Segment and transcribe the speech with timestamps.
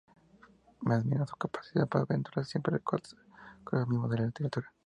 [0.81, 3.19] Me admira su capacidad para aventurarse siempre en el corazón
[3.87, 4.73] mismo de la literatura".